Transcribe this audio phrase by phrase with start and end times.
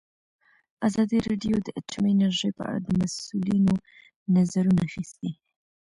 [0.87, 3.73] ازادي راډیو د اټومي انرژي په اړه د مسؤلینو
[4.35, 5.31] نظرونه اخیستي.